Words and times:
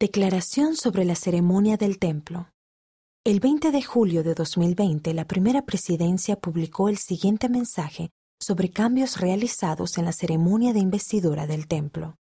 Declaración 0.00 0.76
sobre 0.76 1.04
la 1.04 1.16
ceremonia 1.16 1.76
del 1.76 1.98
templo. 1.98 2.52
El 3.24 3.40
20 3.40 3.72
de 3.72 3.82
julio 3.82 4.22
de 4.22 4.34
2020, 4.34 5.12
la 5.12 5.24
primera 5.24 5.62
presidencia 5.62 6.36
publicó 6.36 6.88
el 6.88 6.98
siguiente 6.98 7.48
mensaje 7.48 8.10
sobre 8.40 8.70
cambios 8.70 9.20
realizados 9.20 9.98
en 9.98 10.04
la 10.04 10.12
ceremonia 10.12 10.72
de 10.72 10.78
investidura 10.78 11.48
del 11.48 11.66
templo. 11.66 12.14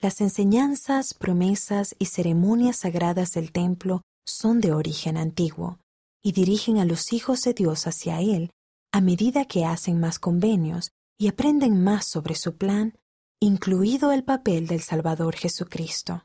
Las 0.00 0.22
enseñanzas, 0.22 1.12
promesas 1.12 1.94
y 1.98 2.06
ceremonias 2.06 2.78
sagradas 2.78 3.32
del 3.32 3.52
templo 3.52 4.00
son 4.26 4.62
de 4.62 4.72
origen 4.72 5.18
antiguo 5.18 5.80
y 6.24 6.32
dirigen 6.32 6.78
a 6.78 6.86
los 6.86 7.12
hijos 7.12 7.42
de 7.42 7.52
Dios 7.52 7.86
hacia 7.86 8.22
Él 8.22 8.48
a 8.90 9.02
medida 9.02 9.44
que 9.44 9.66
hacen 9.66 10.00
más 10.00 10.18
convenios 10.18 10.92
y 11.18 11.28
aprenden 11.28 11.84
más 11.84 12.06
sobre 12.08 12.34
su 12.36 12.56
plan, 12.56 12.96
incluido 13.38 14.12
el 14.12 14.24
papel 14.24 14.66
del 14.66 14.80
Salvador 14.80 15.36
Jesucristo. 15.36 16.22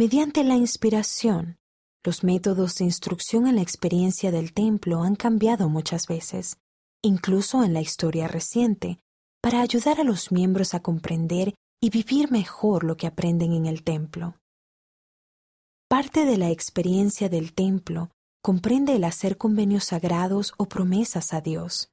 Mediante 0.00 0.44
la 0.44 0.56
inspiración, 0.56 1.58
los 2.02 2.24
métodos 2.24 2.76
de 2.76 2.84
instrucción 2.84 3.46
en 3.46 3.56
la 3.56 3.60
experiencia 3.60 4.30
del 4.30 4.54
templo 4.54 5.02
han 5.02 5.14
cambiado 5.14 5.68
muchas 5.68 6.06
veces, 6.06 6.56
incluso 7.02 7.62
en 7.64 7.74
la 7.74 7.82
historia 7.82 8.26
reciente, 8.26 8.98
para 9.42 9.60
ayudar 9.60 10.00
a 10.00 10.04
los 10.04 10.32
miembros 10.32 10.72
a 10.72 10.80
comprender 10.80 11.52
y 11.82 11.90
vivir 11.90 12.30
mejor 12.30 12.84
lo 12.84 12.96
que 12.96 13.06
aprenden 13.06 13.52
en 13.52 13.66
el 13.66 13.82
templo. 13.82 14.36
Parte 15.86 16.24
de 16.24 16.38
la 16.38 16.48
experiencia 16.48 17.28
del 17.28 17.52
templo 17.52 18.08
comprende 18.40 18.96
el 18.96 19.04
hacer 19.04 19.36
convenios 19.36 19.84
sagrados 19.84 20.54
o 20.56 20.64
promesas 20.64 21.34
a 21.34 21.42
Dios. 21.42 21.90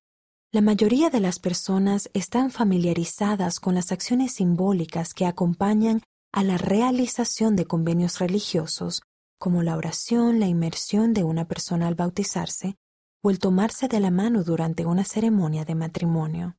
La 0.54 0.62
mayoría 0.62 1.10
de 1.10 1.20
las 1.20 1.40
personas 1.40 2.10
están 2.14 2.52
familiarizadas 2.52 3.60
con 3.60 3.76
las 3.76 3.92
acciones 3.92 4.32
simbólicas 4.32 5.14
que 5.14 5.26
acompañan 5.26 6.02
a 6.38 6.44
la 6.44 6.60
realización 6.60 7.56
de 7.56 7.66
convenios 7.66 8.20
religiosos, 8.20 9.02
como 9.40 9.64
la 9.64 9.76
oración, 9.76 10.40
la 10.40 10.46
inmersión 10.46 11.16
de 11.16 11.24
una 11.24 11.48
persona 11.48 11.88
al 11.88 11.96
bautizarse 11.96 12.78
o 13.24 13.32
el 13.32 13.40
tomarse 13.40 13.88
de 13.88 14.00
la 14.00 14.12
mano 14.12 14.44
durante 14.44 14.86
una 14.86 15.04
ceremonia 15.04 15.66
de 15.66 15.74
matrimonio. 15.74 16.56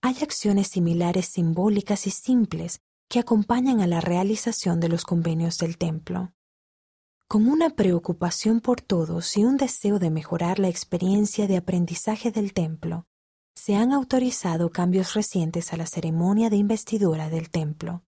Hay 0.00 0.14
acciones 0.22 0.68
similares 0.68 1.26
simbólicas 1.26 2.06
y 2.06 2.12
simples 2.12 2.82
que 3.08 3.18
acompañan 3.18 3.80
a 3.80 3.88
la 3.88 4.00
realización 4.00 4.78
de 4.78 4.88
los 4.88 5.04
convenios 5.04 5.58
del 5.58 5.76
templo. 5.76 6.32
Con 7.26 7.48
una 7.48 7.70
preocupación 7.70 8.60
por 8.60 8.80
todos 8.80 9.36
y 9.36 9.42
un 9.42 9.56
deseo 9.56 9.98
de 9.98 10.10
mejorar 10.10 10.60
la 10.60 10.68
experiencia 10.68 11.48
de 11.48 11.56
aprendizaje 11.56 12.30
del 12.30 12.52
templo, 12.52 13.08
se 13.56 13.74
han 13.74 13.90
autorizado 13.90 14.70
cambios 14.70 15.14
recientes 15.14 15.72
a 15.72 15.76
la 15.76 15.86
ceremonia 15.86 16.48
de 16.48 16.58
investidura 16.58 17.28
del 17.28 17.50
templo. 17.50 18.04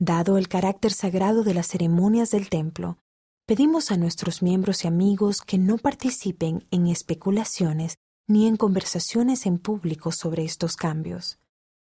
Dado 0.00 0.38
el 0.38 0.48
carácter 0.48 0.92
sagrado 0.92 1.44
de 1.44 1.54
las 1.54 1.68
ceremonias 1.68 2.32
del 2.32 2.48
templo, 2.48 2.98
pedimos 3.46 3.92
a 3.92 3.96
nuestros 3.96 4.42
miembros 4.42 4.84
y 4.84 4.88
amigos 4.88 5.40
que 5.40 5.56
no 5.56 5.78
participen 5.78 6.66
en 6.72 6.88
especulaciones 6.88 7.98
ni 8.26 8.48
en 8.48 8.56
conversaciones 8.56 9.46
en 9.46 9.58
público 9.58 10.10
sobre 10.10 10.44
estos 10.44 10.76
cambios. 10.76 11.38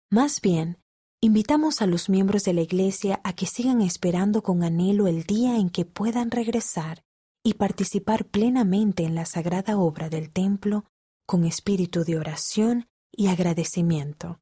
Más 0.09 0.41
bien, 0.41 0.77
invitamos 1.21 1.81
a 1.81 1.87
los 1.87 2.09
miembros 2.09 2.43
de 2.43 2.53
la 2.53 2.61
Iglesia 2.61 3.21
a 3.23 3.33
que 3.33 3.45
sigan 3.45 3.81
esperando 3.81 4.43
con 4.43 4.63
anhelo 4.63 5.07
el 5.07 5.23
día 5.23 5.55
en 5.55 5.69
que 5.69 5.85
puedan 5.85 6.31
regresar 6.31 7.05
y 7.43 7.53
participar 7.53 8.25
plenamente 8.25 9.03
en 9.03 9.15
la 9.15 9.25
sagrada 9.25 9.77
obra 9.77 10.09
del 10.09 10.31
templo 10.31 10.83
con 11.25 11.45
espíritu 11.45 12.03
de 12.03 12.17
oración 12.17 12.89
y 13.09 13.27
agradecimiento. 13.27 14.40